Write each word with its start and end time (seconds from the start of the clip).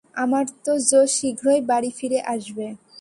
আমার 0.15 0.43
জো 0.89 0.99
শীঘ্রই 1.15 1.61
বাড়ি 1.69 1.91
ফিরে 1.97 2.19
আসবে। 2.33 2.67